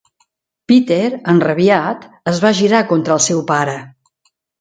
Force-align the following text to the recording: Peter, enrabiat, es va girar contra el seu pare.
Peter, 0.71 1.09
enrabiat, 1.33 2.07
es 2.31 2.39
va 2.45 2.51
girar 2.61 2.79
contra 2.93 3.15
el 3.17 3.21
seu 3.27 3.43
pare. 3.53 3.77